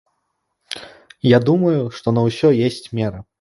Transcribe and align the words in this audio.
Я 1.35 1.39
думаю, 1.49 1.75
што 1.99 2.07
на 2.19 2.25
ўсё 2.29 2.53
ёсць 2.71 2.85
мера. 3.03 3.23